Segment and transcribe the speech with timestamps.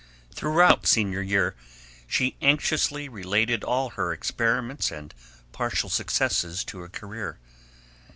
[0.33, 1.53] Throughout Senior year
[2.07, 5.13] she anxiously related all her experiments and
[5.51, 7.37] partial successes to a career.